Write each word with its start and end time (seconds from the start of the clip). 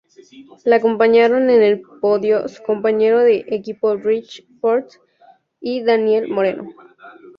Le 0.65 0.73
acompañaron 0.75 1.51
en 1.51 1.61
el 1.61 1.79
podio 1.81 2.47
su 2.47 2.63
compañero 2.63 3.19
de 3.19 3.45
equipo 3.49 3.95
Richie 3.97 4.47
Porte 4.59 4.97
y 5.59 5.83
Daniel 5.83 6.27
Moreno. 6.27 6.71